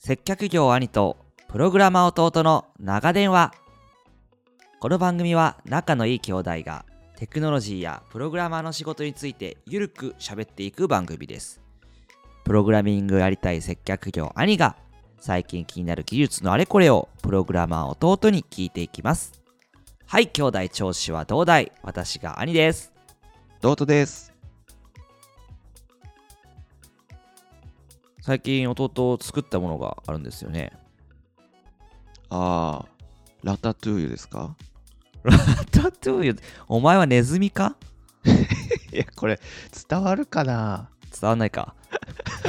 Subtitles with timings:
[0.00, 1.16] 接客業兄と
[1.48, 3.52] プログラマー弟の長電話。
[4.78, 6.86] この番組は仲のいい兄弟が
[7.16, 11.60] テクノロジーやプログラマーの仕事についてゆるく喋っていく番組です。
[12.44, 14.76] プログラミングやりたい接客業兄が
[15.18, 19.32] 最近気になる技術のあれこれをプログラマー弟に聞いていきます。
[20.06, 21.72] はい兄弟調子はどうだい？
[21.82, 22.92] 私が兄です。
[23.60, 24.32] ドートです。
[28.28, 30.70] 最近弟作ったものがあるんですよね。
[32.28, 32.88] ああ、
[33.42, 34.54] ラタトゥーユですか？
[35.22, 35.32] ラ
[35.70, 36.36] タトゥーユ？
[36.68, 37.76] お前はネズミか？
[38.92, 39.40] いや、これ
[39.88, 40.90] 伝わるかな？
[41.18, 41.74] 伝わんないか。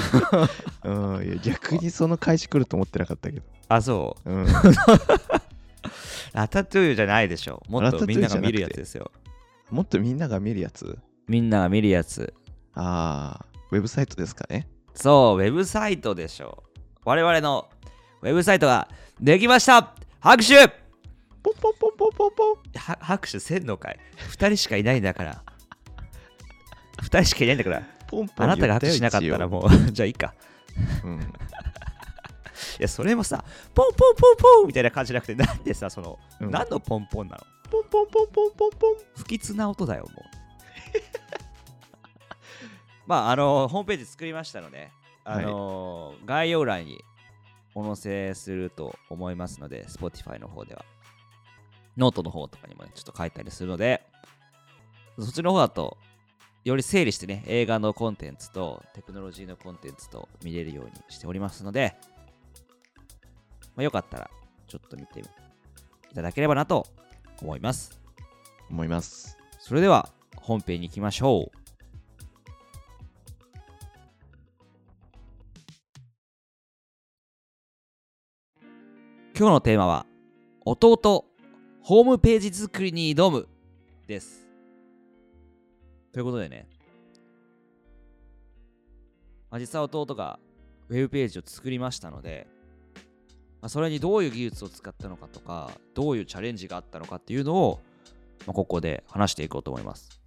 [0.84, 3.46] うん、いや逆にその返し来ると思ってなかったけど。
[3.70, 4.30] あそう。
[4.30, 4.48] うん、
[6.36, 7.64] ラタトゥーユじゃないでしょ。
[7.70, 9.14] もっとみんなが見るやつですよ。
[9.70, 11.00] もっとみんなが見るやつ？
[11.30, 12.34] みんなが見るやつ。
[12.74, 16.64] ああ、ウェブサイトですかねそうウェブサイトでしょ
[17.06, 17.70] 我々の
[18.22, 18.88] ウェブサイトが
[19.22, 19.94] できました。
[20.20, 20.68] 拍手。
[21.42, 22.56] ポンポンポンポンポンポン。
[22.76, 24.00] は拍手せんのかい。
[24.32, 25.44] 2人しかいないんだから。
[27.02, 27.84] 2人しかいないんだから。
[28.08, 29.70] ポンポンあなたが拍手しなかったらももう。
[29.92, 30.34] じゃあいいか。
[31.04, 31.08] う。
[31.08, 31.24] うん、い
[32.80, 36.52] やそれもさポンポンポンポンみたいな感じじゃなくてなんでさその、うん。
[36.52, 37.44] 何のポンポンなの？
[37.70, 38.96] ポンポンポンポンポンポン。
[39.16, 40.40] 不吉な音だよもう
[43.10, 44.92] まああのホームページ作りましたので
[45.26, 47.04] あの概要欄に
[47.76, 50.86] お載せすると思いますので Spotify の方では
[51.98, 54.02] ノートの方とかにもねちょっと書いたりするので
[55.18, 55.98] そっちの方だと
[56.64, 61.96] より整理してね映画のコンテンツとテクノロジーのコンテンツと見れるようにしておりますので、
[63.76, 64.30] まあ、よかったら
[64.68, 65.24] ちょっと見てい
[66.14, 66.86] ただければなと
[67.42, 68.00] 思います
[68.70, 69.38] 思います。
[69.60, 71.59] それでは本編に行きましょう。
[79.40, 80.06] 今日のテーマは
[80.66, 81.26] 弟
[81.82, 83.48] ホームページ作りに挑む
[84.06, 84.46] です。
[86.12, 86.68] ということでね、
[89.50, 90.40] まあ、実際弟が
[90.90, 92.48] ウェブページを作りましたので、
[93.62, 97.80] まあ、それにどういう技術を使ったのかとか、どういうチャレンジがあったのかっていうのを
[98.46, 100.22] まあ、ここで話していこうと思います。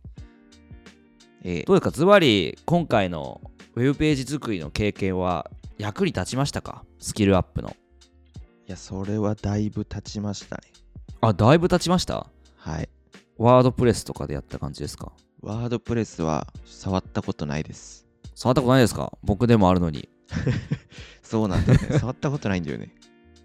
[1.42, 1.90] えーどうですか？
[1.90, 3.42] ズバリ今回の
[3.74, 6.86] ウェブページ作りの経験は役に立ちましたか？
[6.98, 7.76] スキルアップの。
[8.72, 10.62] いや、それはだいぶ経ちましたね。
[11.20, 12.26] あ、だいぶ経ちました？
[12.56, 12.88] はい。
[13.36, 15.12] ワードプレスとかでやった感じですか？
[15.42, 18.06] ワードプレスは触ったことないです。
[18.34, 19.12] 触ったことないですか？
[19.22, 20.08] 僕でもあるのに。
[21.22, 21.98] そうなんだよね。
[22.00, 22.94] 触ったことないんだよね。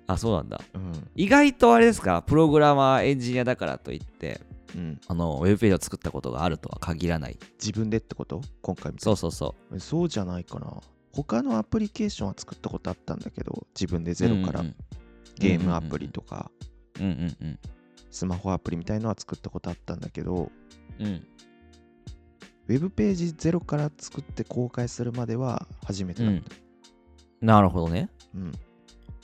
[0.08, 0.62] あ、そうなんだ。
[0.74, 0.94] うん。
[1.16, 2.22] 意外とあれですか？
[2.22, 4.40] プログラマーエンジニアだからといって、
[4.78, 7.38] うん、あの、ウェブページを作ったことがあるとは限らない。
[7.60, 8.40] 自分でってこと？
[8.62, 10.72] 今回みたいそうそうそにそうじゃないかな。
[11.12, 14.16] 他のアプリケーションは作ったことあったんだけど、自分でう。
[14.16, 14.76] ゼロから、うん
[15.40, 16.52] ゲームアプリとか、
[17.00, 17.60] うんうんうん。
[18.10, 20.52] スマホアプリみたいのは作ったことあったんだけど、
[21.00, 21.28] うんうん。
[22.68, 26.56] ウェブページゼロから作って公開するまでは初めてだった。
[27.40, 28.10] なるほどね。
[28.36, 28.52] うん。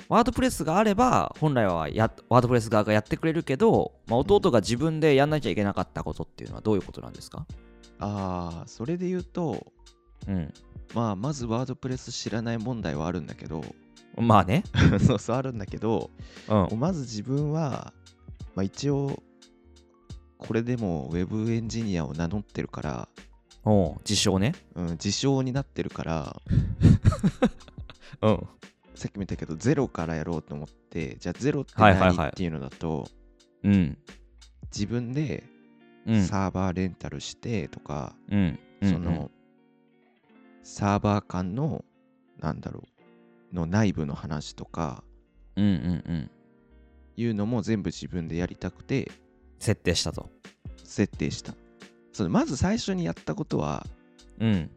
[0.09, 7.47] ワードプレスがあれば本来はやワードプレス側がやってくれるけど、まあ、弟が自分でやんなきゃいけなかったことっていうのはどういうことなんですか？
[8.00, 9.66] ああ、それで言うと、
[10.28, 10.53] うん
[10.94, 13.63] まあ、まずワードプレス知らない問題はあるんだけど、
[14.18, 14.63] まあね。
[15.06, 16.12] そうそうあるんだけど、
[16.47, 16.79] うん。
[16.79, 17.94] まず自分は、
[18.56, 19.24] まあ、一応、
[20.38, 23.09] これでもウェブエンジニアを名乗ってるから、
[23.66, 24.53] おう自称ね。
[24.75, 26.41] うん、自称になってるから、
[28.22, 28.47] うん。
[28.96, 33.07] さっきも言ったけど、ゼロからやろうと思って、じゃあゼロって何っていうのだと、
[33.63, 33.97] うん。
[34.66, 35.44] 自分で
[36.06, 36.24] うん。
[36.24, 38.59] サーバーレンタルしてとか、うん。
[38.84, 39.31] その、
[40.63, 41.85] サーバー間の、
[42.40, 42.93] なんだろう、
[43.53, 45.03] の内部の話とか、
[45.56, 46.31] うんうんうん。
[47.16, 49.12] いうのも全部自分でやりたくて
[49.59, 50.30] 設定したと。
[50.84, 51.53] 設定した。
[52.12, 53.86] そのまず最初にやったことは、
[54.40, 54.69] うん。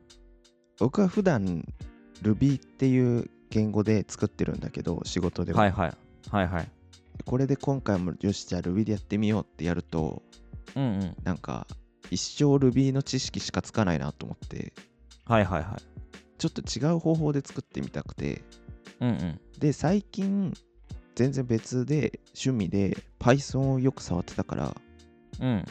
[0.79, 1.65] 僕は普段
[2.23, 5.61] Ruby っていう言語で作ってるんだけど、仕事では。
[5.61, 5.95] はいはい。
[6.31, 6.69] はいはい。
[7.25, 10.23] これで今回もよし、じゃあ Ruby でやってみようってやると、
[10.75, 11.17] うんうん。
[11.25, 11.67] なんか
[12.11, 14.73] 一生 Ruby の知識しかつかないなと思って、
[15.25, 15.83] はいはいはい。
[16.39, 18.43] ちょっと違う方法で作ってみたくて、
[19.01, 19.41] うんうん。
[19.59, 20.53] で、最近、
[21.15, 24.77] 全然別で趣味で Python をよく触ってたから、
[25.41, 25.65] うん。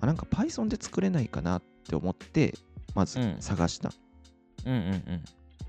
[0.00, 2.54] あなんか Python で作れないかなって思って、
[2.94, 3.36] まずうん。
[3.40, 3.92] 探した。
[4.64, 5.24] うんうんうん。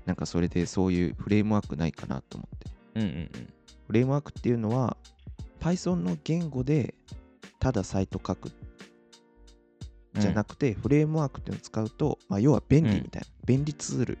[0.06, 2.70] なんかそれでそういうフレームワークないかなと思って。
[2.96, 3.30] うんうん
[3.86, 4.98] フレームワークっていうのは
[5.60, 6.94] Python の言語で
[7.58, 8.46] ただサイト書く。
[8.46, 8.68] うん
[10.20, 14.18] じゃなくて、フレームワークっていうのを使うと、まあ、要は便利みたいな、便利ツール。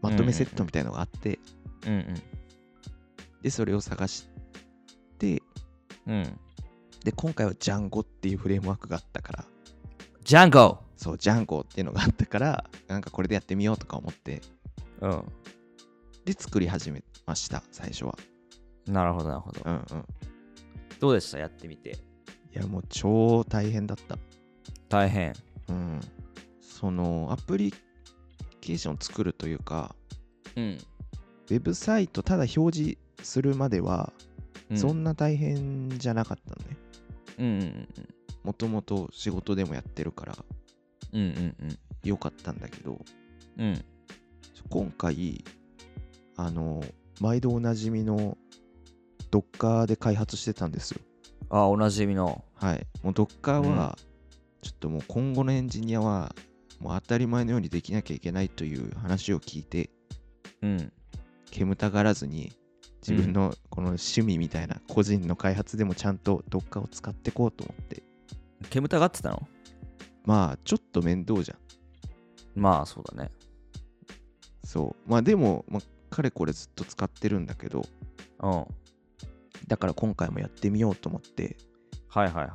[0.00, 1.38] まとめセットみたいなのがあって、
[1.86, 2.14] うんうん
[3.42, 4.28] で、それを探し
[5.18, 5.42] て、
[6.06, 6.38] うん。
[7.04, 9.44] で、今回はジャンゴっていうフレームワークがあったから、
[10.22, 14.42] ジャンゴそう、ジャンゴっていうのがあったから、なんかこれでやってみようとか思って、
[15.00, 15.24] うん。
[16.24, 18.16] で、作り始めました、最初は。
[18.86, 19.60] なるほど、なるほど。
[19.64, 19.84] うんうん。
[21.00, 21.38] どうでした？
[21.38, 21.98] やってみて。
[22.54, 24.16] いや、もう超大変だった。
[24.88, 25.32] 大変。
[25.68, 26.00] うん。
[26.60, 27.74] その、アプリ
[28.60, 29.96] ケーションを作るというか、
[30.54, 30.78] うん。
[31.50, 34.12] ウェブサイトただ表示するまでは、
[34.70, 36.76] うんそんな大変じゃなかったのね。
[37.38, 37.88] うんうん
[38.42, 40.36] もともと仕事でもやってるから
[41.12, 41.20] うん。
[41.20, 41.26] うん
[41.60, 43.00] うんよかったんだけど、
[43.58, 43.64] うん。
[43.64, 43.84] うん。
[44.70, 45.44] 今回、
[46.36, 46.82] あの、
[47.20, 48.36] 毎度おなじみの
[49.30, 51.00] Docker で開発してたんですよ。
[51.48, 52.44] あ、おなじみの。
[52.54, 52.86] はい。
[53.02, 53.96] もう Docker は、
[54.62, 56.34] ちょっともう今後のエンジニアは、
[56.80, 59.90] もう当たり前のようにできなきゃいけないという話を聞いて、
[60.62, 60.92] うん。
[61.52, 62.52] 煙たがらずに、
[63.06, 68.02] 自分のこの趣味みたいな個人の開発でもちゃんと Docker を使ってこうと思って、
[68.70, 69.46] 煙たがってたの？
[70.24, 71.58] まあ、ちょっと面倒じゃん。
[72.60, 73.30] まあ、そうだね。
[74.64, 75.10] そう。
[75.10, 75.82] まあでも、まあ、
[76.14, 77.82] かれこれずっと使ってるんだけど、
[78.40, 78.50] うん。
[78.50, 78.66] はい
[79.68, 81.56] だから今回もやってみようと思って、
[82.08, 82.48] はいはい。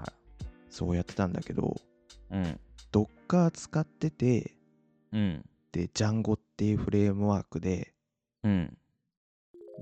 [0.70, 1.74] そうやってたんだけど、
[2.30, 2.60] うん。
[2.92, 4.58] Docker 使ってて、
[5.14, 5.46] うん。
[5.72, 7.94] で、Django っていうフレームワークで、
[8.44, 8.78] うん。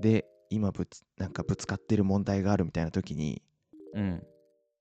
[0.00, 3.42] で、今ぶつ、なんかぶつかってる問題があるみたいな時に、
[3.94, 4.22] うん。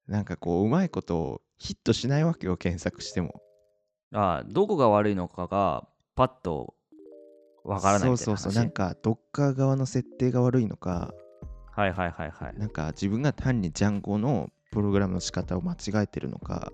[0.07, 3.41] なんかこう、うまいことヒットしないわけよ、検索しても。
[4.13, 6.75] あどこが悪いのかがパッと
[7.65, 11.13] わからないみたいな話そうそうそう、なんか Docker 側の設定が悪いのか、
[11.71, 12.57] はいはいはいはい。
[12.57, 16.71] なんか自分が単に Django のプログラムの仕方を間違えてるのか、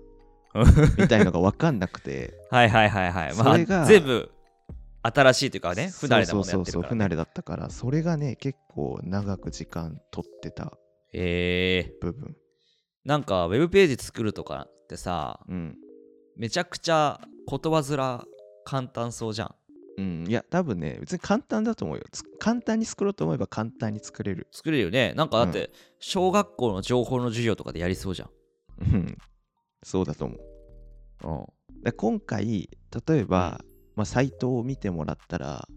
[0.98, 3.34] みたいのが分かんなくて、はいはいはいはい。
[3.34, 4.31] まそれがあ、全部
[5.02, 6.82] 新しいというかね、不慣れなものやそうそうそう。
[6.82, 10.78] 不慣れだったから、それがね、結構長く時間取ってた
[11.12, 12.36] えー、部分。
[13.04, 15.76] なんかウェブページ作るとかってさ、うん。
[16.36, 18.24] めちゃくちゃ言葉面
[18.64, 19.54] 簡単そうじゃん。
[19.98, 22.04] うん、いや、多分ね、別に簡単だと思うよ。
[22.12, 24.46] つ簡単に作ろうと思えば簡単に作れる。
[24.50, 25.12] 作れるよね。
[25.14, 28.30] なんかだって、小学校の情報の授業とかでやりそうじゃん。
[28.80, 29.18] うん。
[29.82, 31.28] そうだと思う。
[31.28, 31.30] う
[31.80, 31.82] ん。
[31.82, 32.70] で今回、
[33.06, 33.60] 例えば、
[33.96, 35.68] まあ、サイトを見てもらったら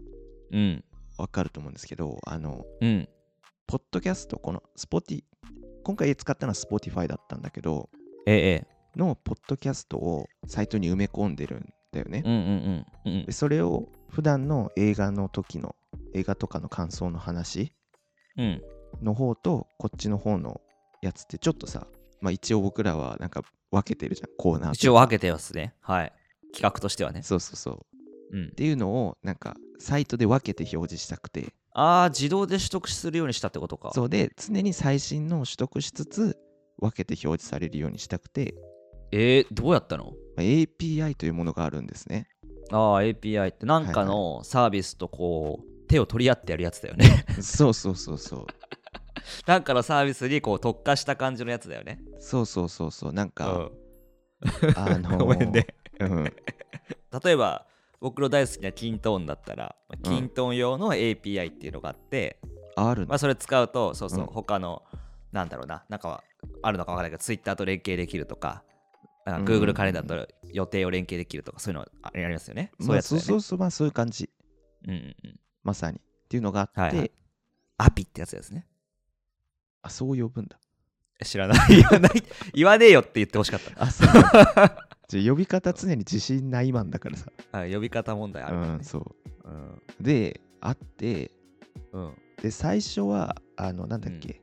[0.52, 0.84] うん。
[1.18, 3.08] わかると思うんですけど、あの、うん。
[3.66, 5.24] ポッドキャスト、このスポティ、
[5.82, 7.88] 今回使ったのは Spotify だったんだけど、
[8.26, 12.28] えええのポッドキャストをサイトに埋め込んでるんだよねえ。。
[12.28, 13.12] うんうんうん。
[13.18, 15.76] うんでそれを普段の映画の時の
[16.14, 17.72] 映画とかの感想の話
[18.36, 18.62] うん。
[19.02, 20.60] の方とこっちの方の
[21.02, 21.86] やつってちょっとさ、
[22.20, 25.74] まあ、一応僕らはなんか分けてるじゃんコーナーと一応分けてますね。
[25.80, 26.12] はい。
[26.54, 27.22] 企画としてはね。
[27.22, 27.95] そうそうそううん
[28.32, 28.54] っ。
[28.54, 33.90] ていうのをなんかサイトで分けて表示したくてああ、自動で取得するようにしたってことか。
[33.94, 36.36] そうで常に最新のを取得しつつ
[36.78, 38.54] 分けて表示されるようにしたくて、
[39.12, 40.04] えー、どうやったの？
[40.04, 42.28] まあ API というものがあるんですね
[42.70, 47.24] ああ、API ってなんかのサービスとこう、手を取り合ってやるやつだよね。
[47.40, 48.46] そうそうそうそう
[49.46, 52.00] なんかのサービスにこう特化した感じのやつだよね。
[52.20, 53.70] そうそうそうそうなんうか、ん。
[54.76, 55.66] あのー ごめんね。
[56.00, 56.24] うん
[57.24, 57.65] 例えば、
[58.00, 62.40] 僕の大好きなキントーンだったら、キントーン用の API っていうのがあって、
[62.76, 64.82] あるまあ、それ使うと、そうそう、うん他の、
[65.32, 66.24] なんだろうな、なんかは
[66.62, 68.62] あるのかわからないけど、Twitter と連携できるとか、
[69.24, 72.70] なんかうん Google カレンダーと予定を連携できるとか、そういうのあありますよね。
[72.80, 73.02] そうね。
[73.02, 74.30] そうそうそうまあそういう感じ
[74.86, 75.40] うんうんうん。
[75.64, 77.10] まさにっていうのがあって、はいはい
[77.78, 78.66] アピってやつですね。
[79.82, 80.58] あそう呼ぶんだ
[81.22, 81.68] 知らない。
[81.76, 82.12] 言わない。
[82.54, 83.82] 言わねえよって言ってほしかった。
[83.82, 84.08] あそう
[85.08, 88.84] じゃあ呼び方常に自信ないマンだからさはい呼び方問題あるからねうん。
[88.84, 89.70] そうん。
[89.74, 91.30] うであって
[91.92, 92.14] うん。
[92.42, 94.42] で最初はあのなんだっけ、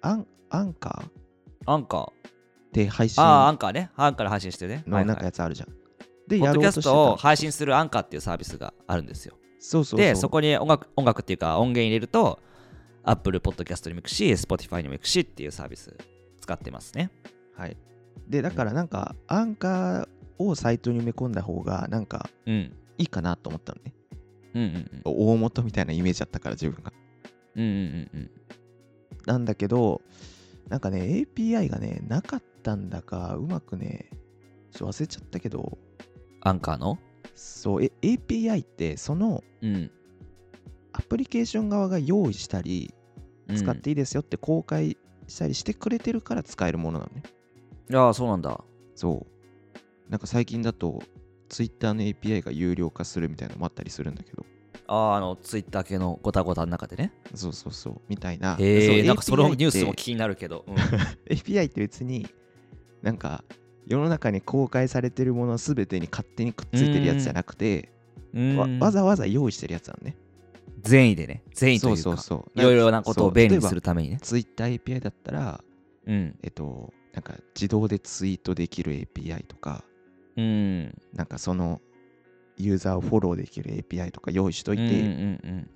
[0.00, 1.72] アンアンカー？
[1.72, 2.12] アンカー。
[2.72, 3.90] で配信ああ、アンカーね。
[3.96, 4.84] アンカーで配信してるね。
[4.86, 5.68] のなんかやつあるじゃん、
[6.26, 9.36] でポッドキャストを配信するアンカーっていうサービスがあるんですよ。
[9.60, 12.40] そうそうそうで、そこに音楽音楽っていうか音源入れると、
[13.04, 15.96] Apple Podcast にも行くし、Spotify にも行くしっていうサービス
[16.40, 17.10] 使ってますね。
[17.54, 17.76] はい
[18.28, 22.76] でだからなんかアンカーをサイトに埋め込んだ方がなんかうん。
[22.98, 23.94] いいかなと思ったのね
[24.54, 25.02] うんうんうん。
[25.04, 26.92] 大元みたいなイメージだったから自分が
[27.56, 28.30] うんうんうんうん。
[29.26, 30.02] なんだけど
[30.68, 34.10] なんかね API がねなかったんだかうまくね
[34.72, 35.78] ちょ忘れちゃったけど
[36.40, 36.98] アンカーの？
[37.34, 39.90] そうえ API ってそのうん。
[40.92, 42.94] アプリケーション側が用意したり
[43.48, 47.22] うん使っていいですよって公開したりしてくれてるから使えるものなのね
[47.94, 48.62] ああ、そうなんだ。
[48.94, 51.02] そうなんか最近だと
[51.48, 54.44] Twitter の API が有料化するみたいなのもあったりするんだけど
[54.86, 57.12] ああ、あの、ツイッター系のごたごたの中でね。
[57.34, 60.64] そうそうそうみたいなへえ、そうなんかそのニュースも気になるけど。
[60.68, 60.74] うん
[61.30, 62.26] API って別に
[63.02, 63.44] なんか
[63.86, 67.90] 世の中に公開されてるものすべてに勝手にくっついてるやつじゃなくて
[68.34, 70.16] わうんわざわざ用意してるやつなのね
[70.82, 71.42] 善意でね。
[71.54, 74.18] 善意とそいううか、そうそういろいろなことを便利にするるためにね。
[74.20, 75.64] Twitter API だったら
[76.06, 76.36] うん。
[76.42, 79.84] えっとなんか自動でツイートできる API とか
[80.36, 80.94] うん。
[81.12, 81.80] なんかその
[82.56, 84.82] ユーザーをフォローできる API とか用意しといて、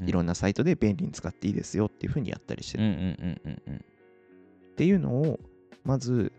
[0.05, 3.77] いろんなサイトで便利に使っていいですよっていうふうにやったりしてる、うんうんうんうんうん。
[3.77, 3.81] っ
[4.77, 5.41] ていうのを
[5.85, 6.33] まず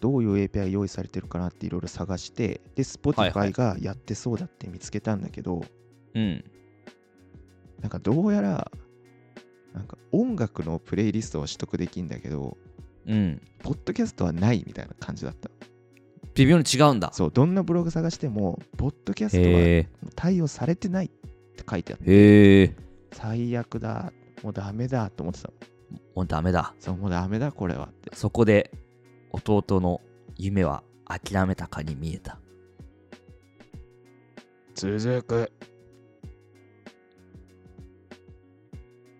[0.00, 2.84] どういう API が用意されてるかなっていろいろ探してで
[3.16, 5.62] はいは Spotify いがやってそうだって見つけたんだけど、
[6.14, 6.44] うん。
[7.80, 8.70] なんかどうやら
[9.74, 12.56] なんか音楽のプレイリストは取得できんだけど
[13.06, 13.40] うん。
[13.62, 15.50] ポッドキャストはないみたいな感じだった
[16.34, 17.10] 微妙に違うんだ。
[17.12, 20.10] そうどんなブログ探してもポッドキャストは。
[20.16, 22.74] 対応されてないって書いてあって。
[23.12, 25.50] 最悪だもうダメだと思ってた
[26.14, 26.74] もうダメだ。
[26.80, 28.72] そうもうダメだこれはってそこで
[29.30, 30.00] 弟の
[30.36, 32.38] 夢は諦めたかに見えた。
[34.74, 35.52] 続く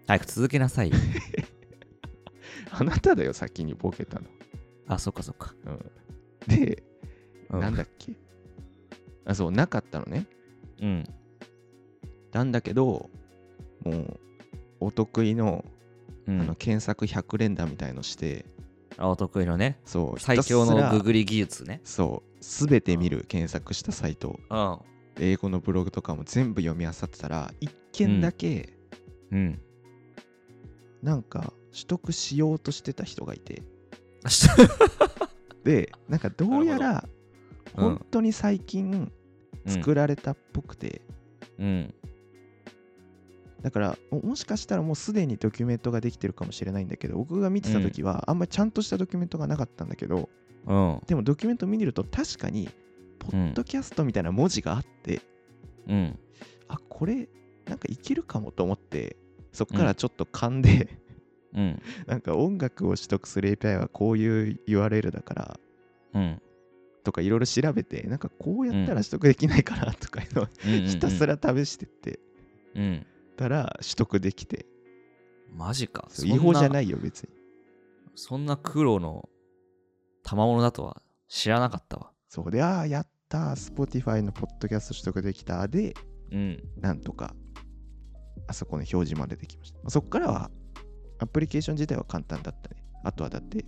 [0.06, 0.96] 早く続けなさいよ。
[2.76, 4.26] あなただよ先にボケたの、
[4.88, 5.54] あ、そっかそっか。
[5.66, 5.90] うん、
[6.48, 6.82] で、
[7.50, 8.12] うんなんだっけ？
[9.24, 10.26] あそうなかったのね
[10.80, 11.04] うん。
[12.32, 13.08] なんだけど
[13.84, 14.20] もう
[14.80, 15.64] お得意の,、
[16.26, 18.44] うん、あの検索100連打みたいのして
[18.96, 21.80] あお得意のね、そう最強のググり技術ね。
[21.84, 24.78] そうすべて見る検索したサイトうん。
[25.16, 28.76] 英語のブログとかも全部読み漁ってたら一件だけ
[29.30, 29.60] うん。
[31.02, 33.62] なんか取得しようとしてた人がいて。
[35.64, 37.08] でなんかどうやら
[37.74, 39.10] 本当に最近
[39.66, 41.02] 作られたっぽくて、
[41.58, 41.94] うん。
[43.62, 50.28] だからももしかしたらもうすでにドキュメントができてるかもしれないんだけど僕が見てた時はあんまりちゃんとしたドキュメントがなかったんだけど
[50.66, 51.00] うん。
[51.06, 52.68] でもドキュメント見ると確かに
[53.18, 55.22] ポッドキャストみたいな文字があって、
[55.88, 56.18] うん。
[56.68, 57.28] あこれ
[57.66, 59.16] なんかいけるかもと思って
[59.52, 60.98] そっからちょっと勘で、
[61.54, 61.82] うん。
[62.06, 65.60] なんか音楽を取得する API はこういう URL だから
[66.14, 66.42] うん。
[67.04, 70.86] とかいろいろ調べてなんかこうやったら取得できないかなとかいうのをうん。
[70.86, 72.18] ひたすら試してって
[72.74, 73.06] うん。
[73.36, 74.66] たら取得できて
[75.52, 76.08] マジか。
[76.24, 76.70] 違法じゃい。
[76.70, 77.28] ないよ別に
[78.16, 79.28] そんな苦労の
[80.22, 82.10] 賜物だとは知らなかったわ。
[82.28, 85.94] そうでああやったー Spotify のポッドキャスト取得できたで
[86.32, 86.62] うん。
[86.80, 87.34] なんとか
[88.48, 90.50] あそこの表示までできましたまあそっからは
[91.18, 92.82] アプリケーション自体は簡単だったね。
[93.04, 93.64] あとはだって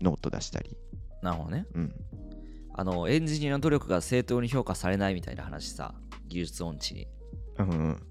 [0.00, 0.76] ノート出したり。
[1.22, 1.66] なるほどね。
[1.74, 1.94] うん。
[2.74, 5.94] あの、エンジニアの努力が正当に評価されないみたいな話さ、
[6.28, 7.08] 技術音痴に。
[7.58, 8.06] うんうん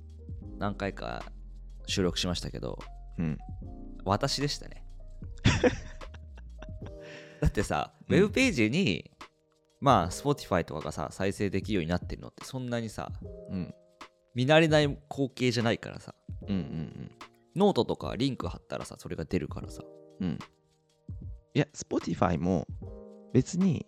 [0.60, 1.24] 何回か
[1.88, 2.78] 収録しましたけど、
[3.18, 3.38] うん。
[4.04, 4.86] 私でしたね。
[7.42, 8.16] だってさ、うん。
[8.18, 9.10] ウェブページに、
[9.80, 13.10] まあ、Spotify とかがさ、再生できるようになってるのって、そんなにさ、
[13.50, 13.74] うん。
[14.36, 16.14] 見慣れない光景じゃないからさ、
[16.48, 17.12] うんうん
[17.56, 19.82] ノートとかリンク貼ったらさ、それが出るからさ。
[20.20, 20.40] うんうん
[21.56, 22.68] いや Spotify も
[23.34, 23.88] 別に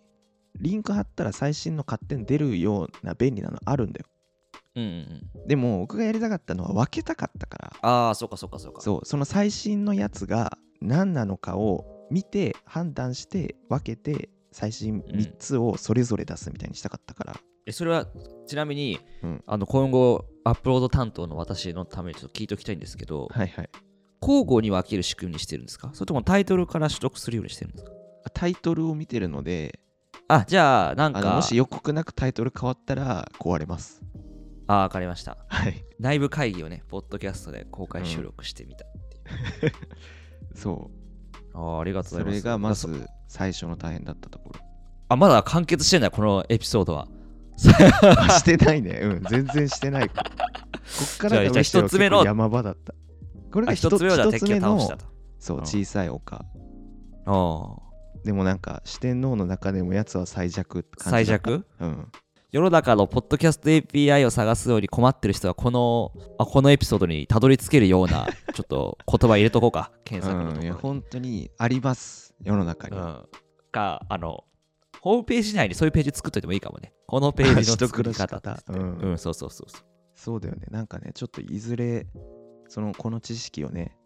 [0.58, 4.06] リンク貼ったら最新の勝手に出るような便利なのあるんだよ
[4.74, 4.90] うんうん
[5.40, 5.46] うん。
[5.46, 8.80] でも僕がやりたかったのは分けたかったからああ、そうかそうかそうか。
[8.80, 18.06] そうその最新のやつが何なのかを見て判断して分けて最新3つをそれぞれ出すみたいにしたかったから、えそれは、
[18.46, 23.70] ちなみに、うんあの今後、アップロード担当の私のためにちょっと聞いておきたいんですけど、はいはい
[24.24, 25.90] 交互に分ける仕組みにしてるんですか？
[25.94, 27.90] それともタイトルから取得するようにしてるんですか？
[28.32, 29.80] タイトルを見てるので
[30.28, 34.00] あ、じゃあ、なんか、もし予告なくタイトル変わったら壊れます
[34.68, 35.38] あ、わかりました。
[35.48, 38.92] はい内部会議をね、ポッドキャストで公開収録してみたっ
[39.60, 39.72] ていう。
[40.54, 40.90] そ
[41.54, 42.40] うあーありがとうございます。
[42.42, 44.60] それがまだず最初の大変だったところ
[45.08, 47.08] あ、まだ完結してない、このエピソードは。
[48.18, 49.00] あしてないね。
[49.02, 49.24] うん。
[49.24, 50.08] 全然してない。
[50.08, 50.14] こ
[51.14, 52.94] っからが一つ目の山場だった。
[53.52, 55.06] これあが一つ目はじゃあ敵を倒したと。
[55.38, 55.62] そううん。
[55.64, 56.44] 小さい丘。
[57.26, 57.76] あ
[58.24, 61.10] でもなんか四天王の中でもやつは最弱ってあ。
[61.10, 61.66] 感じ最弱？
[61.80, 62.08] うん。
[62.52, 69.90] 世の中のポッドキャスト API を探すように困ってる人はこのあこのエピソードにたどり着けるような ちょっと言葉入れとこうか。
[70.04, 72.34] 検索のとうん、いや本当にあります。
[72.42, 73.24] 世の中に、うん、
[73.70, 74.44] かあの
[75.02, 76.92] ホームページ内にそういうページ作っといてもいいかもね。
[77.08, 78.40] このページの作り方。
[78.40, 78.98] 方、うん。
[78.98, 79.82] うんそうそうそうそう。
[80.14, 80.66] そうだよね。
[80.70, 82.06] なんかねちょっといずれ
[82.68, 83.96] そのこの知識をね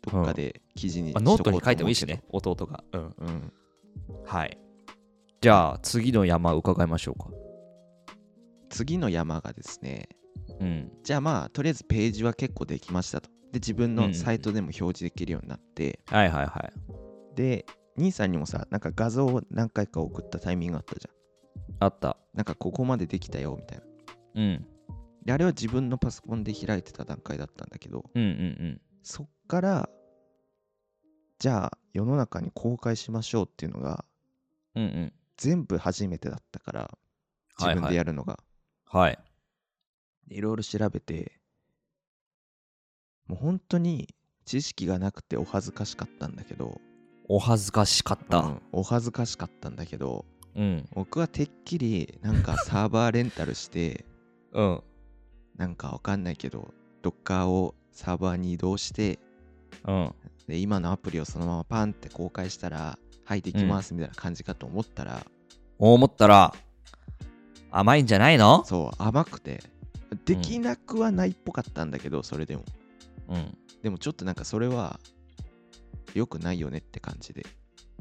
[0.00, 1.50] どっかで記事にうと思うけど。
[1.50, 2.82] ノートに書いてもいいしね弟が。
[2.92, 3.14] うん。
[3.18, 3.52] うん。
[4.24, 4.58] はい。
[5.42, 7.28] じゃあ次の山伺いましょうか。
[8.70, 10.08] 次の山がですね
[10.58, 10.90] うん。
[11.04, 21.14] じゃあまあとりあえずページは結構できましたとで自分のサイトでも表示できるようになって、はいはいはいで兄さんにもさなんか画像を何回か送ったタイミングあったじゃん。
[21.80, 22.16] あった。
[22.34, 23.84] なんかここまでできたよみたいな。
[24.34, 24.66] うん。
[25.24, 29.88] であれは自分のパソコンで開いてた段階だったんだけどうんうんそっから
[31.40, 34.04] じゃあ世の中に公開しましょうっていうのが
[34.74, 34.90] うんうん。
[34.90, 36.98] うん全部初めてだったから
[37.58, 38.38] 自分でやるのが、
[38.86, 39.18] はい。
[40.28, 41.40] いろいろ調べて
[43.26, 46.80] もう本当に知識がなくてお恥ずかしかったんだけど、
[47.28, 48.38] お恥ずかしかった。
[48.38, 48.62] うん。
[48.72, 50.88] お恥ずかしかったんだけどうん。
[50.94, 54.04] 僕はてっきりなんか サーバーレンタルして
[54.52, 54.82] うん。
[55.56, 59.18] なんかわかんないけどドッカーをサーバーに移動して
[59.86, 60.14] うん。
[60.46, 65.26] で今のアプリをそのままパンって公開したらはいできますみたいな感じかと思ったら、
[65.78, 66.54] 思ったら
[67.72, 68.64] 甘いんじゃないの？
[68.64, 69.60] そう甘くて
[70.24, 72.64] できなくはないっぽかったんだけどそれでも。
[73.28, 73.58] うん。
[73.82, 75.00] でもちょっとなんかそれは
[76.16, 77.44] 良くないよねって感じで。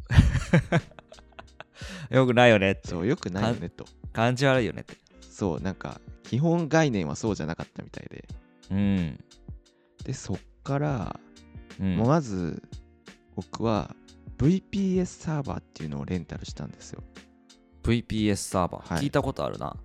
[2.09, 2.87] よくないよねって。
[2.87, 3.85] そう良くないよねと。
[4.13, 4.95] 感じ悪いよねって。
[5.21, 8.25] そうなんか基本概念はそうじゃなかったみたいで。
[8.71, 9.19] うん。
[10.05, 11.19] でそっから、
[11.79, 11.97] うん。
[11.97, 12.63] もうまず
[13.35, 13.93] 僕は
[14.37, 17.03] VPS サーバーっていうのをレンタルしたんですよ。
[17.83, 19.03] VPS サーバー、はい。
[19.03, 19.75] 聞いたことあるな。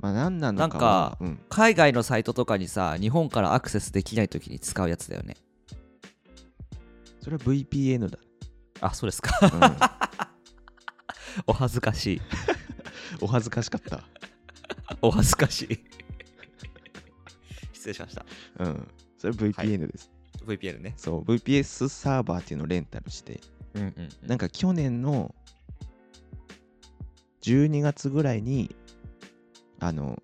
[0.00, 5.36] まあ何なのかはなんかうん、海外のサイトとかにさ日本からアクセスできない時に使うやつだよね
[7.28, 8.18] それは VPN だ、
[8.80, 9.38] あそうですか。
[9.42, 9.60] うん。
[11.46, 12.20] お恥ずかしい。
[13.20, 14.02] お恥ずかしかった。
[15.02, 15.78] お恥ずかしい。
[17.74, 18.24] 失礼しました。
[18.60, 18.88] うん。
[19.18, 20.10] それ VPN です、
[20.46, 20.94] VPN ね。
[20.96, 23.42] そう VPS サーバーっていうのをレンタルして。
[23.74, 25.34] うんうんなんか去年の
[27.42, 28.74] 12月ぐらいに
[29.80, 30.18] あの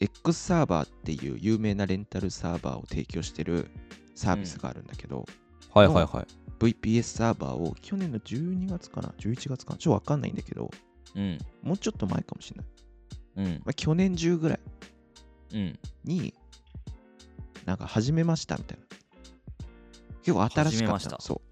[0.00, 3.70] X サーバーっていう有名なレンタルサーバーを提供してる
[4.14, 5.24] サービスがあるんだけど、
[5.72, 10.70] はいはいはい VPS サーバーを去年の12月かな11月かなちょっとわかんないんだけど
[11.14, 11.38] うん。
[11.62, 12.62] もうちょっと前かもしれ
[13.42, 13.62] ない、うん。
[13.64, 14.60] まあ、去年中ぐらい
[15.54, 15.78] うん。
[16.04, 16.34] に
[17.66, 18.84] なんか始めましたみたいな。
[20.22, 21.20] 結構新しかったた。
[21.20, 21.42] そ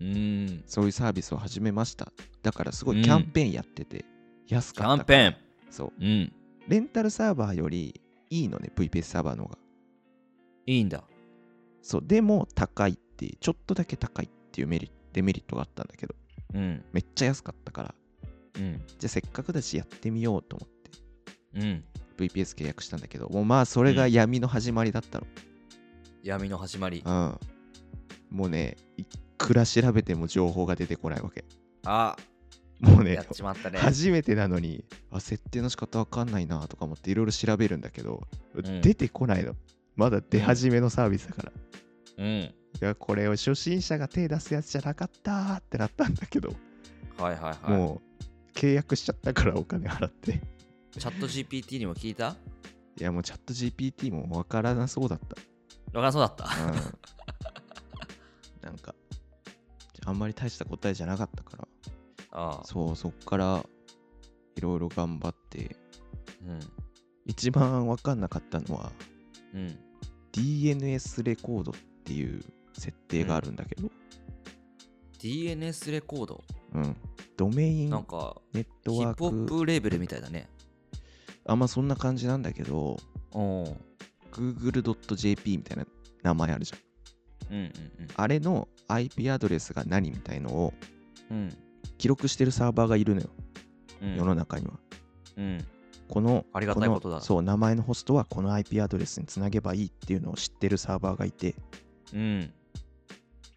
[0.00, 0.04] う。
[0.04, 0.62] うーん。
[0.66, 2.12] そういうサービスを始めました。
[2.42, 4.04] だからすごいキャンペーンやってて
[4.46, 5.36] 安キかったャンペーン。
[5.70, 5.92] そう。
[5.98, 6.32] うん。
[6.68, 9.58] レンタルサーバーよりいいのね VPS サーバーの方が。
[10.66, 11.04] いいんだ。
[11.82, 12.02] そう。
[12.06, 16.14] でも高いってちょっとだけ高いっていうメリデメリットがあったんだけど
[16.54, 16.84] うん。
[16.92, 17.94] めっちゃ安かったから
[18.56, 18.82] うん。
[18.98, 20.90] じゃあせっかくだしやってみようと思って
[21.60, 21.84] うん。
[22.16, 25.26] VPS 契約したんだけどもうまあそれが闇の始まりだったの。
[26.22, 27.02] 闇の始まり。
[27.04, 27.38] うん、
[28.30, 29.04] もうねい
[29.36, 31.44] くら調べても情報が出てこないわけ。
[31.84, 32.16] あ。
[32.80, 33.78] もうねやっちまったね。
[33.78, 38.22] 初めてなのにあ設定の仕方わかんないなとか思っていろいろ調べるんだけど、
[38.56, 38.80] ん。
[38.80, 39.54] 出てこないの。
[39.96, 41.52] まだ出始めのサービスだから、
[42.18, 42.26] うん。
[42.26, 46.50] いやこれを初心者が手出すやつじゃなかったーってなったんだけど、
[47.18, 47.70] はいはいはい。
[47.70, 50.40] もう契約しちゃったからお金払って。
[50.92, 52.36] チャット GPT にも聞いた？
[52.98, 55.26] いやもうチャット GPT もわからなそうだった。
[55.26, 55.32] わ
[55.92, 56.44] からんそうだった。
[56.44, 56.74] うん。
[58.60, 58.94] なんか
[60.06, 61.68] あんまり大した答えじゃなかったから。
[62.32, 62.64] ああ。
[62.64, 63.64] そうそっから
[64.56, 65.76] いろいろ頑張って。
[66.46, 66.60] うん。
[67.26, 68.92] 一番分かんなかったのは
[69.54, 69.78] うん。
[70.32, 72.42] DNS レコードっていう
[72.74, 73.90] 設定があるんだけど、
[75.18, 76.44] DNS レコード。
[76.74, 76.96] うん。
[77.36, 80.48] ドメインなんかネッヒトワップホップレーベルみたいだね。
[81.46, 82.96] あまあそんな感じなんだけど。
[83.32, 83.76] おお
[84.32, 85.86] google.jp みたいな
[86.22, 87.54] 名前あるじゃん。
[87.54, 87.72] うんうん
[88.16, 90.74] あれの IP アドレスが何みたいのを
[91.30, 91.36] うん。
[91.36, 91.58] うん
[91.98, 93.28] 記録してるサーバーがいるのよ、
[94.02, 94.16] うん。
[94.16, 94.72] 世の中には。
[95.36, 95.64] うん。
[96.08, 101.54] このありがたいことだのそう名前のホストはこの IP アドレスにつなげばいいっていうのを知ってるサーバーがいて
[102.14, 102.52] うん。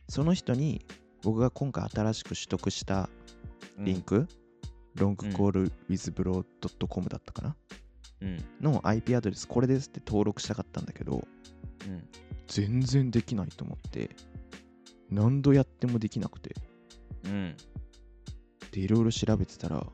[0.09, 0.85] その人に
[1.23, 3.09] 僕が今回新しく取得した
[3.77, 4.27] リンク、
[4.95, 7.55] ロングコール withbro.com だったかな、
[8.21, 8.43] うん。
[8.59, 11.27] の IP アドレスこれですって登録したかったんだけど
[11.87, 12.07] うん。
[12.47, 14.09] 全然できないと思って
[15.09, 16.55] 何度やってもできなくて。
[17.25, 17.55] うん。
[18.71, 19.85] でいろいろ調べてたら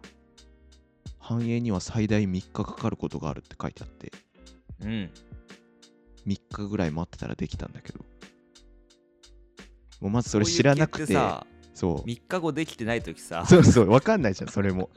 [1.19, 4.11] 反映には最大3日かかることがあるって書いてあって
[4.81, 5.09] うん。
[6.27, 8.05] 3日ぐらい待ってたらできたんだけど
[10.03, 11.17] もうまずそれ知らなくて。
[11.73, 13.45] そう3日後できてない時さ。
[13.47, 14.89] そうそう分かんないじゃんそれも。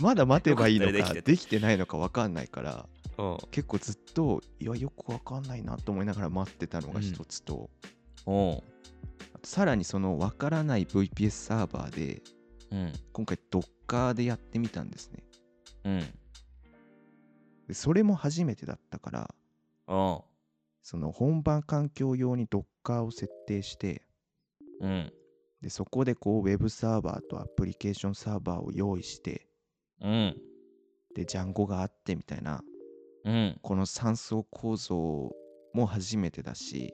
[0.00, 3.38] まだ待てばいいのか できてないのか分かんないからうん。
[3.50, 7.70] 結構ずっといやよく分かんないなと思いながら待ってたのが一つと、
[8.26, 8.62] おう
[9.34, 12.22] あとさらにその分からない VPS サーバーで
[12.72, 12.92] うん。
[13.12, 15.22] 今回 Docker でやってみたんですね。
[15.84, 16.00] うん。
[17.68, 19.34] でそれも初めてだったから
[19.88, 20.20] うん。
[20.82, 24.02] その本番環境用に Docker を設定して
[24.80, 25.12] うん。
[25.60, 29.48] でそこでこう Web サーバーとアプリケーションサーバーを用意して
[30.00, 30.36] うん。
[31.14, 32.62] で Django があってみたいな
[33.24, 33.58] うん。
[33.62, 35.32] この3層構造
[35.72, 36.92] も初めてだし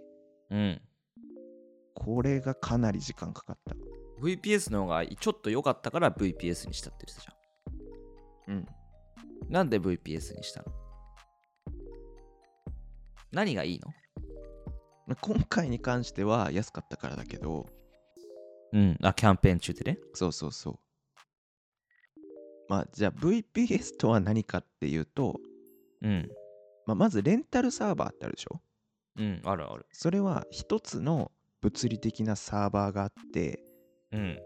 [0.51, 0.81] うん。
[1.95, 3.75] これがかなり時間かかった
[4.23, 7.37] VPS の方がちょっと良かったから VPS にしたって言ってたじ
[8.49, 8.67] うんゃん。
[9.53, 10.73] なんで VPS にしたの？
[13.33, 13.89] 何がいいの？
[13.89, 14.00] まあ
[15.17, 17.67] 今回に関しては安かったからだけど
[18.73, 18.99] うん。
[19.03, 19.99] あ、キャンペーン中でね。
[20.15, 20.79] そうそうそう
[22.69, 25.41] まあじゃあ VPS とは何かっていうと、
[26.03, 26.31] うん。
[26.87, 28.61] まあ、まずレンタルサーバーってあるでしょ？
[29.19, 29.41] うん。
[29.45, 29.87] あるある。
[29.93, 33.61] それは一つの物理的なサーバーがあって
[34.13, 34.39] うん。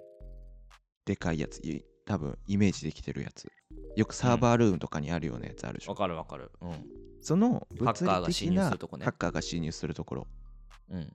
[1.04, 3.46] でかいやつい多分イメージできてるやつ
[3.94, 6.50] よくサーバールームとかにあるようなやつあるでしょ、わかるわかる。
[6.62, 6.86] うん。
[7.20, 10.26] その物理的なハッカーが侵入するところ
[10.90, 11.12] うん。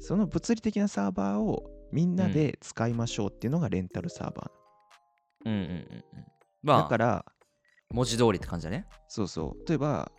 [0.00, 4.50] その物理的なサーバーをみんなで使いましょうっていうのがレンタルサーバ
[5.44, 5.76] うんうんうんうん。
[5.76, 5.84] ー、
[6.62, 7.24] まあ、だから
[7.92, 8.86] 文字通りって感じだね。
[9.08, 10.10] そうそう例えば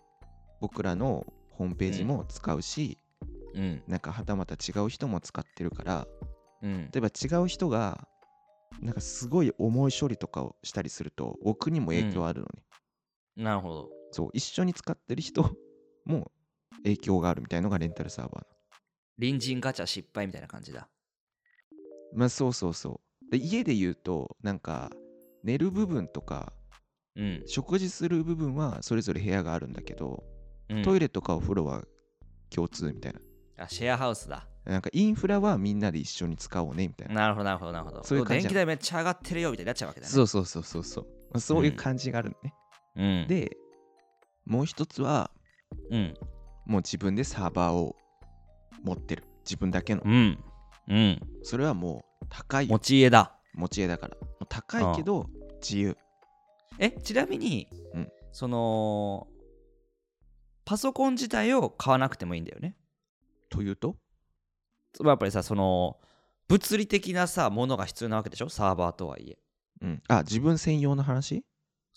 [0.61, 2.97] 僕らのホームページも使うし、
[3.53, 3.83] うん。
[3.87, 6.07] なんかはたまた違う人も使ってるから
[6.61, 6.89] うん。
[6.91, 8.07] 例えば違う人が
[8.81, 13.89] なんかすごい重い処理とかをしたりすると僕にも影響あるのね、なるほど。
[14.11, 15.49] そう一緒に使ってる人
[16.05, 16.31] も
[16.83, 18.54] 影響があるみたいのがレンタルサーバーな
[19.19, 20.87] 隣人ガチャ失敗みたいな感じだ。
[22.13, 24.89] まあそうそうそうで家で言うとなんか
[25.43, 26.53] 寝る部分とか
[27.15, 27.43] うん。
[27.45, 30.23] 食事する部分はそれぞれ部屋があるんだけど、
[30.69, 31.83] うん、トイレとかお風呂は
[32.49, 33.19] 共通みたいな
[33.63, 34.47] あ、シェアハウスだ。
[34.65, 38.03] なんかインフラはみんなで一緒に使おうねみたいななるほど、なるほど、なるほど。
[38.03, 40.11] そういう感じ電気代めっちゃ上がってるよみたいになっちゃうわけだね。
[40.11, 42.53] そうそうそうそうそう、まあ、そういう感じがあるのね、
[42.95, 43.55] うん。、で
[44.45, 45.31] もう一つは
[45.91, 46.13] うん。
[46.65, 47.95] もう自分でサーバーを
[48.85, 49.23] 持ってる。
[49.43, 50.01] 自分だけの。
[50.05, 50.43] うん。
[50.87, 51.21] うん。
[51.43, 53.35] それはもう高い持ち家だ。
[53.53, 54.15] 持ち家だから。
[54.47, 55.27] 高いけど
[55.61, 55.97] 自由。
[56.79, 58.11] え、ちなみに、うん。
[58.31, 59.27] その、
[60.65, 62.75] パソコン自体を買わなくてもいいんだよね。
[63.49, 63.95] というと？
[65.03, 65.97] やっぱりさ、その、
[66.47, 68.49] 物理的なさ、ものが必要なわけでしょ？
[68.49, 69.37] サーバーとはいえ。
[69.81, 70.03] うん。
[70.07, 71.43] あ自分専用の話？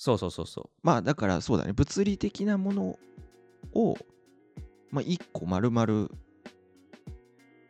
[0.00, 1.72] そうそうそうそまあだからそうだね。
[1.72, 2.98] 物理的なもの
[3.72, 3.96] を
[4.90, 6.08] まあ1個丸々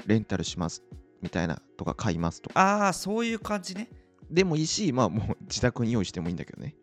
[0.07, 0.83] レンタルします
[1.23, 2.59] みたいなとか買いますとう。
[2.59, 3.89] ああ、そういう感じね。
[4.31, 6.75] でもいいしまあもう自宅に用意してもいいんだけどね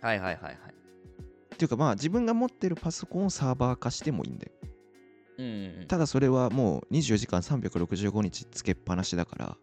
[0.00, 0.54] はいはいはいはい。
[1.54, 4.52] っていうかまあ自分が持ってるパソコンをサーバー化してもいいんだよ
[5.38, 5.86] うんうんうん。
[5.86, 9.56] ただそれはもう24時間365日つけっぱなしだから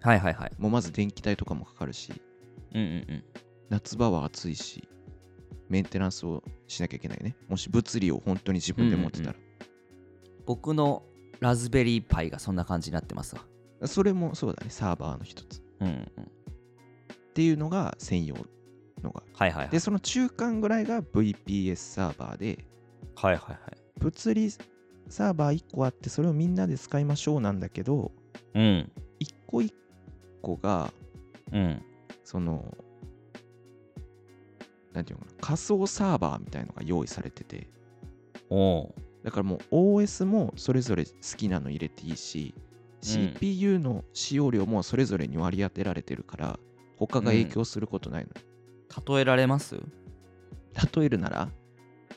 [0.00, 0.52] はいはいはい。
[0.58, 2.12] もうまず電気代とかもかかるし
[2.74, 3.24] うんうんうん。
[3.68, 4.88] 夏場は暑いし
[5.68, 9.36] メンテナンスをしなきゃいけないねもし物理を本当に自分で持ってたら、
[10.46, 11.02] 僕の
[11.40, 13.42] ラズベリーパイがそんな感じになってますわ。
[13.86, 15.94] それもそうだねサーバーの一つうんうん。
[15.94, 16.06] っ
[17.34, 18.36] ていうのが専用
[19.02, 19.68] のがはいはいはい。
[19.70, 22.64] でその中間ぐらいが VPS サーバーで
[23.14, 23.58] はいはいはい。
[23.98, 24.50] 物理
[25.08, 28.12] サーバー1個あってそれをみんなで使いましょうなんだけど
[28.54, 28.90] うん。
[29.20, 29.72] 1個1
[30.42, 30.92] 個が
[31.52, 31.82] うん。
[32.24, 32.76] その
[34.92, 37.70] なんていうのかな仮想サーバーみたいのが用意されてて
[38.50, 38.94] おう。
[39.24, 42.54] だからもう OS もそれぞれ好きなの入れていいし、
[43.00, 46.58] CPU の使用量もそれぞれに割り当てられてるから
[46.96, 49.76] 他が影響することないの、例えられます？
[50.96, 51.48] 例えるなら？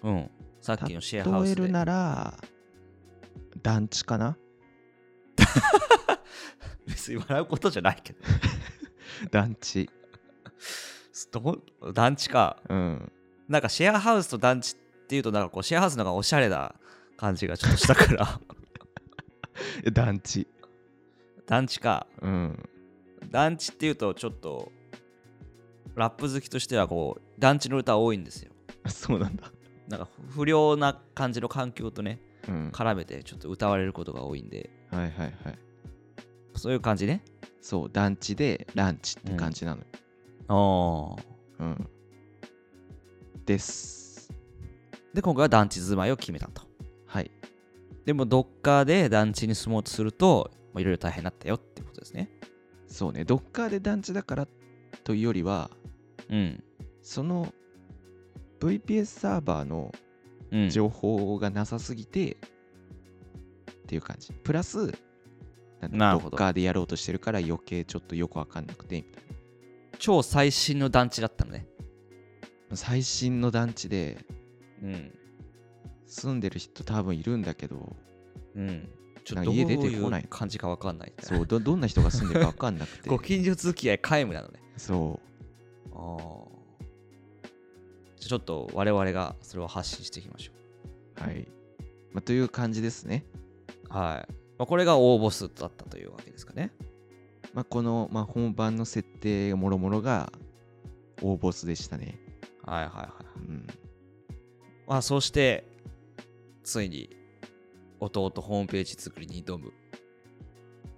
[0.03, 0.29] うん。
[0.61, 1.55] さっきのシェアハウスで。
[1.55, 2.37] 例えるなら
[3.61, 4.37] 団地かな？
[6.87, 8.19] 別に笑うことじゃないけど。
[9.31, 9.89] 団地
[11.31, 11.59] ど
[11.93, 12.57] 団地か。
[12.69, 13.11] うん
[13.47, 16.73] なんかシェアハウスと団地っていうと、なんかこうシェアハウスの方がおしゃれな
[17.17, 18.39] 感じがちょっとしたから。
[19.91, 20.47] 団地
[21.45, 22.08] 団地か。
[22.21, 22.69] うん
[23.30, 24.71] 団地っていうとちょっと
[25.95, 28.52] ラップ好きとしてはこう団地の歌多いんですよ。
[28.88, 29.52] そうなんだ
[29.88, 35.60] なんか不良な感じの環境とねうん絡めてちょっと歌われることが多いんではいはいはい
[36.56, 37.24] そういう感じね。
[37.62, 39.88] そう団地でランチって感じなのよ
[40.47, 41.21] あ
[41.60, 41.63] あ。
[41.63, 41.89] うん、
[43.45, 44.34] です
[45.13, 46.70] で今回は団地住まいを決めたと。
[48.01, 52.29] はいでもどっかで団地に住もうとするとまあいろいろ大変だったよってことですね。
[52.87, 54.47] そうねドッカーで団地だから
[55.03, 55.69] というよりは
[56.29, 56.63] うん。
[57.01, 57.53] その
[58.59, 59.91] VPS サーバーの
[60.51, 62.35] うん、情報がなさすぎて、っ
[63.87, 64.93] ていう感じプラス
[65.81, 69.23] なんなるほどだドッカーでやろうとしてるから余計ちょっとよくわかんなくてみたい
[69.97, 71.67] 超最新の団地だったのね。
[72.69, 74.17] な最新の団地で
[74.81, 75.13] うん。
[76.12, 77.95] 住んでる人多分いるんだけど
[78.56, 78.89] うん。
[79.24, 80.28] ちょっと家出てこない。
[80.30, 83.10] 感じかわかんないそうどどんな人が住んでるか分かんなくて。
[83.10, 84.60] ご近所付き合い皆無なのね。
[84.78, 85.19] そ
[85.93, 86.52] ああ
[88.17, 90.52] じゃあちょっと我々がそれを発信していきましょ
[91.17, 91.24] う。
[91.24, 91.47] はい、
[92.12, 93.26] まあ、という感じですね、
[93.89, 96.71] うはい、まあ、これが応募数だったというわけですかね。
[97.54, 100.32] まあ、この、まあ、本番の設定もろもろが
[101.21, 102.19] 大ボスでしたね。
[102.63, 103.39] はいはいはい。
[103.47, 103.67] うん。
[104.88, 105.70] まあそして
[106.71, 107.10] ついに
[107.99, 109.73] 弟ホームページ作りに挑む。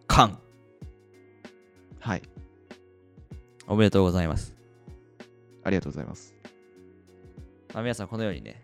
[0.06, 0.40] カン。
[2.00, 2.22] はい。
[3.66, 4.56] おめでとうございます、
[5.64, 6.36] ありがとうございます。
[7.74, 8.62] まあ、皆さんこのようにね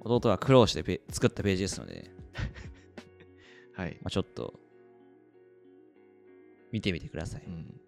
[0.00, 2.04] 弟が苦労してペ作ったページですので、ね、
[3.76, 4.58] はい、まあ、ちょっと
[6.72, 7.42] 見てみてください。
[7.44, 7.78] うん、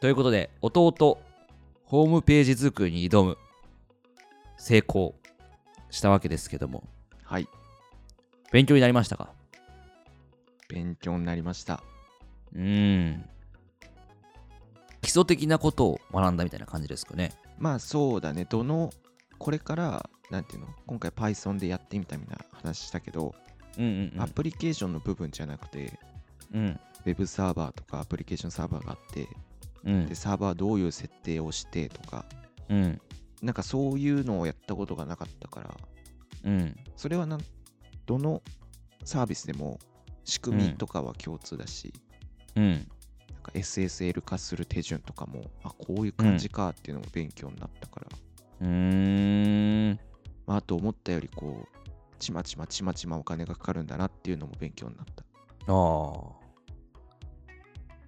[0.00, 1.22] ということで弟
[1.94, 3.38] ホームページ作りに挑む。
[4.56, 5.14] 成功
[5.90, 6.82] したわけですけども。
[7.22, 7.46] はい。
[8.50, 9.30] 勉強になりましたか？
[10.68, 11.84] 勉強になりました。
[12.52, 13.24] うーん。
[15.02, 17.30] 基礎的なことを学んだみたいな感じですかね。
[17.60, 18.44] まあそうだね。
[18.50, 18.90] どの
[19.38, 20.66] これからなんていうの？
[20.88, 23.36] 今回 Python でやってみたみたいな話したけど、
[23.78, 24.20] うんうんうん。
[24.20, 25.92] アプリケーションの部分じゃなくて
[26.52, 26.80] うん。
[27.06, 29.28] ウェブサーバーとかアプリケーションサーバーがあって
[29.84, 30.06] うん。
[30.06, 32.24] でサーバーどういう設定をしてとか。
[32.68, 33.00] うん。
[33.42, 35.74] なんかそういうのをやったことがなかったから。
[36.44, 36.76] うん。
[36.96, 37.40] それはなん
[38.06, 38.42] どの
[39.04, 39.78] サービスでも
[40.24, 41.92] 仕組みとかは共通だし、
[42.56, 42.70] うん。
[42.70, 42.80] なん
[43.42, 48.06] か SSL 化する手順とかもあこういう感じかっていうのも勉強になったから、
[48.60, 50.00] うーん。
[50.46, 51.84] まあ、あと思ったよりこう
[52.18, 55.24] ちまちまちまちまお金がかかるんだなっていうのも勉強になった。
[55.66, 56.44] ああ。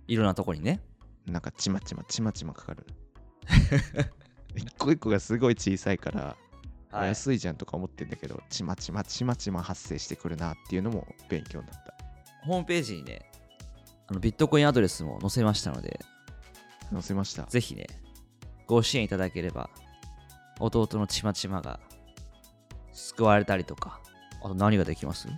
[0.08, 0.80] いろんなとこにね
[1.26, 2.86] なんかちまちまちまちまかかる。
[4.54, 6.36] 一個一個がすごい小さいから、
[6.90, 7.08] はい。
[7.08, 11.94] 安いじゃんとか思ってんだけどちまちまちまちま発生してくるなっていうのも勉強になった。
[12.44, 13.30] ホームページにね
[14.06, 16.00] あのビットコインアドレスも載せましたので
[16.92, 17.42] 載せました。
[17.44, 17.86] ぜひね
[18.66, 19.68] ご支援いただければ
[20.60, 21.80] 弟のちまちまが
[22.92, 24.00] 救われたりとか
[24.42, 25.28] あと何ができます？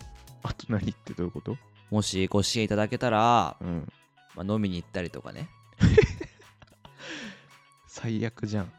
[0.42, 1.56] あと何ってどういうこと？
[1.90, 3.92] もしご支援いただけたら、うん。
[4.36, 5.48] まあ、飲みに行ったりとかね
[7.86, 8.72] 最悪じゃん。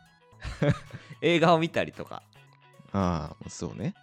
[1.22, 2.24] 映画を見たりとか、
[2.92, 3.94] ああそうね。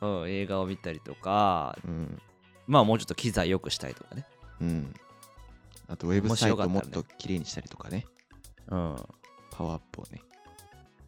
[0.00, 1.78] うん、映画を見たりとか。
[1.84, 2.22] うん。
[2.66, 4.26] まあもうちょっと機材良くしたりとかね。
[4.60, 4.94] うん。
[5.88, 8.06] あとウェブサイトもっと綺麗にしたりとかね。
[8.68, 8.96] うん。
[9.50, 10.22] パワーアップをね。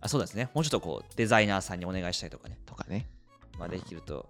[0.00, 0.50] あそうですね。
[0.54, 3.08] もうちょっとこうデザイナーさんにお願いしたりとかね、とかね。
[3.58, 4.28] まあ、できると